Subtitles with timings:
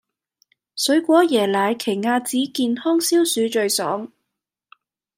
[0.75, 4.11] 水果椰奶奇亞籽健康消暑最爽